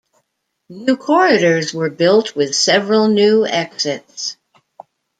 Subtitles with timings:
[0.69, 4.35] New corridors were built, with several new exits.